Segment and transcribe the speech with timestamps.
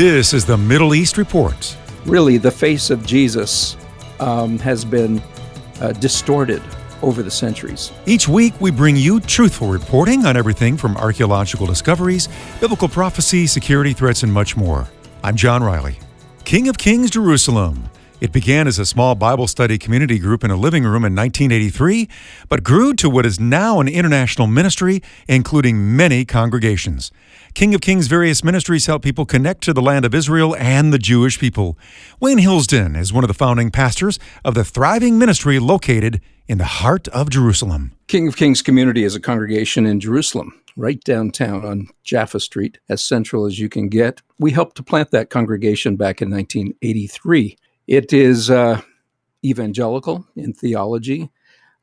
[0.00, 1.76] This is the Middle East Report.
[2.06, 3.76] Really, the face of Jesus
[4.18, 5.22] um, has been
[5.78, 6.62] uh, distorted
[7.02, 7.92] over the centuries.
[8.06, 12.30] Each week, we bring you truthful reporting on everything from archaeological discoveries,
[12.62, 14.88] biblical prophecy, security threats, and much more.
[15.22, 15.98] I'm John Riley.
[16.44, 17.90] King of Kings Jerusalem.
[18.20, 22.06] It began as a small Bible study community group in a living room in 1983,
[22.50, 27.10] but grew to what is now an international ministry, including many congregations.
[27.54, 30.98] King of Kings' various ministries help people connect to the land of Israel and the
[30.98, 31.78] Jewish people.
[32.20, 36.64] Wayne Hilsden is one of the founding pastors of the thriving ministry located in the
[36.64, 37.92] heart of Jerusalem.
[38.06, 43.02] King of Kings Community is a congregation in Jerusalem, right downtown on Jaffa Street, as
[43.02, 44.20] central as you can get.
[44.38, 47.56] We helped to plant that congregation back in 1983.
[47.90, 48.82] It is uh,
[49.44, 51.28] evangelical in theology.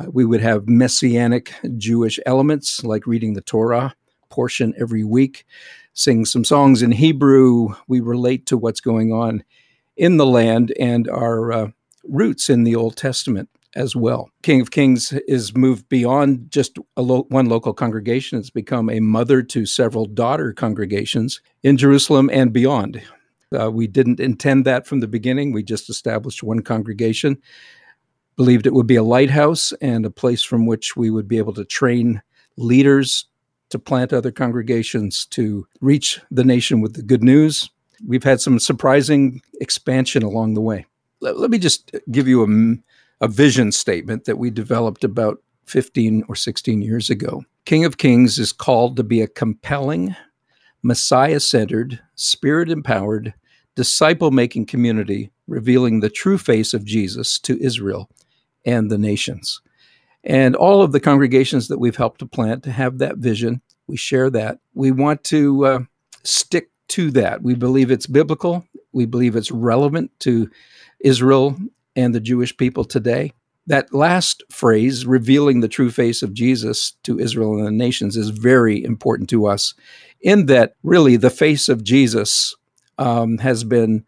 [0.00, 3.94] Uh, we would have messianic Jewish elements like reading the Torah
[4.28, 5.46] portion every week,
[5.94, 7.76] sing some songs in Hebrew.
[7.86, 9.44] We relate to what's going on
[9.96, 11.68] in the land and our uh,
[12.02, 14.28] roots in the Old Testament as well.
[14.42, 18.40] King of Kings is moved beyond just lo- one local congregation.
[18.40, 23.00] It's become a mother to several daughter congregations in Jerusalem and beyond.
[23.54, 25.52] Uh, we didn't intend that from the beginning.
[25.52, 27.40] We just established one congregation,
[28.36, 31.54] believed it would be a lighthouse and a place from which we would be able
[31.54, 32.22] to train
[32.56, 33.26] leaders
[33.70, 37.70] to plant other congregations to reach the nation with the good news.
[38.06, 40.86] We've had some surprising expansion along the way.
[41.20, 46.24] Let, let me just give you a, a vision statement that we developed about 15
[46.28, 47.44] or 16 years ago.
[47.64, 50.16] King of Kings is called to be a compelling,
[50.82, 53.34] Messiah centered, spirit empowered,
[53.74, 58.08] disciple making community revealing the true face of Jesus to Israel
[58.64, 59.60] and the nations.
[60.24, 63.96] And all of the congregations that we've helped to plant to have that vision, we
[63.96, 64.58] share that.
[64.74, 65.78] We want to uh,
[66.22, 67.42] stick to that.
[67.42, 70.50] We believe it's biblical, we believe it's relevant to
[71.00, 71.56] Israel
[71.96, 73.32] and the Jewish people today.
[73.66, 78.30] That last phrase, revealing the true face of Jesus to Israel and the nations, is
[78.30, 79.74] very important to us,
[80.20, 82.54] in that really the face of Jesus
[83.02, 84.04] um, has been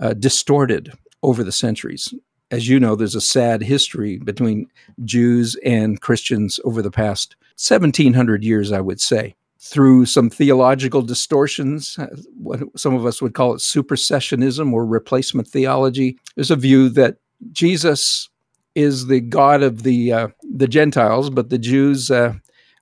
[0.00, 2.12] uh, distorted over the centuries.
[2.50, 4.66] As you know, there's a sad history between
[5.04, 11.98] Jews and Christians over the past 1700 years, I would say, through some theological distortions.
[11.98, 16.18] Uh, what some of us would call it supersessionism or replacement theology.
[16.34, 17.16] There's a view that
[17.52, 18.28] Jesus
[18.74, 22.34] is the God of the uh, the Gentiles, but the Jews uh,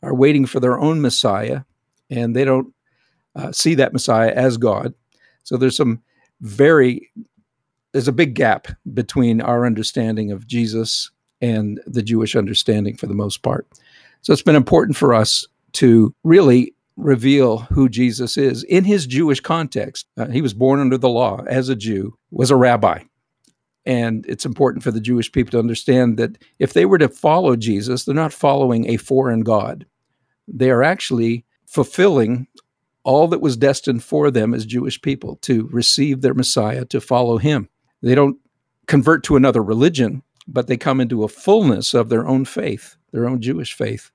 [0.03, 1.61] are waiting for their own Messiah,
[2.11, 2.75] and they don't
[3.37, 4.95] uh, see that Messiah as God.
[5.45, 6.03] So there's some
[6.41, 7.11] very
[7.93, 11.11] there's a big gap between our understanding of Jesus
[11.43, 13.67] and the Jewish understanding for the most part.
[14.23, 19.41] So it's been important for us to really reveal who Jesus is in his Jewish
[19.41, 20.07] context.
[20.17, 23.03] Uh, he was born under the law as a Jew, was a rabbi.
[23.85, 27.57] And it's important for the Jewish people to understand that if they were to follow
[27.57, 29.87] Jesus, they're not following a foreign God.
[30.47, 32.47] They are actually fulfilling
[33.05, 37.39] all that was destined for them as Jewish people to receive their Messiah, to follow
[37.39, 37.69] him.
[38.03, 38.39] They don't
[38.87, 43.29] convert to another religion, but they come into a fullness of their own faith, their
[43.29, 44.11] own Jewish faith,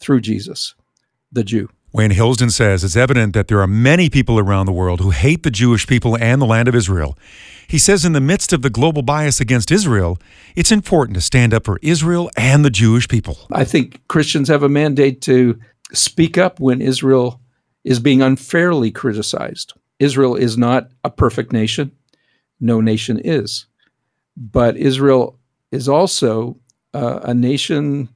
[0.00, 0.74] through Jesus,
[1.30, 1.68] the Jew.
[1.92, 5.42] Wayne Hilsden says it's evident that there are many people around the world who hate
[5.42, 7.18] the Jewish people and the land of Israel.
[7.66, 10.18] He says, in the midst of the global bias against Israel,
[10.54, 13.38] it's important to stand up for Israel and the Jewish people.
[13.52, 15.58] I think Christians have a mandate to
[15.92, 17.40] speak up when Israel
[17.84, 19.72] is being unfairly criticized.
[19.98, 21.92] Israel is not a perfect nation.
[22.60, 23.66] No nation is.
[24.36, 25.38] But Israel
[25.70, 26.58] is also
[26.94, 28.08] uh, a nation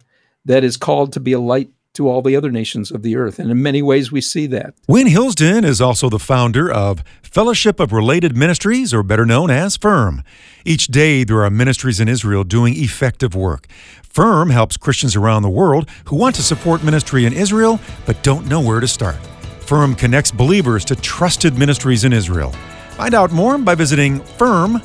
[0.44, 3.38] that is called to be a light to all the other nations of the earth.
[3.38, 4.74] And in many ways, we see that.
[4.88, 9.76] Wayne Hilsden is also the founder of Fellowship of Related Ministries, or better known as
[9.76, 10.22] FIRM.
[10.64, 13.68] Each day, there are ministries in Israel doing effective work.
[14.02, 18.46] FIRM helps Christians around the world who want to support ministry in Israel but don't
[18.46, 19.16] know where to start.
[19.64, 22.50] Firm connects believers to trusted ministries in Israel.
[22.96, 24.84] Find out more by visiting firm.org.il.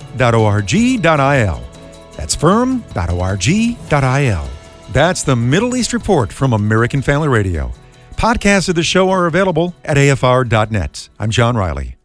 [2.18, 2.90] That's firm.org.il.
[4.92, 7.72] That's the Middle East Report from American Family Radio.
[8.16, 11.10] Podcasts of the show are available at afr.net.
[11.20, 11.99] I'm John Riley.